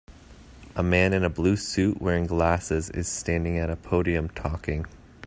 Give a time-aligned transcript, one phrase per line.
[0.75, 4.87] A man in a blue suit wearing glasses is standing at a podium talking.